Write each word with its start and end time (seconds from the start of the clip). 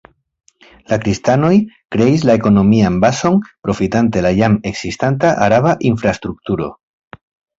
La 0.91 0.97
kristanoj 1.01 1.51
kreis 1.95 2.23
la 2.29 2.35
ekonomian 2.39 2.97
bazon 3.03 3.37
profitante 3.67 4.23
la 4.27 4.31
jam 4.39 4.57
ekzistanta 4.71 5.35
araba 5.49 5.75
infrastrukturo. 5.93 6.71